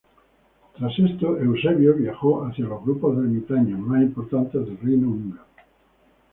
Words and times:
Tras 0.77 0.97
esto 0.97 1.37
Eusebio 1.37 1.93
viajó 1.93 2.43
hacia 2.45 2.65
los 2.65 2.81
grupos 2.83 3.15
de 3.17 3.21
ermitaños 3.25 3.79
más 3.81 4.01
importantes 4.01 4.65
del 4.65 4.79
reino 4.79 5.09
húngaro. 5.09 5.45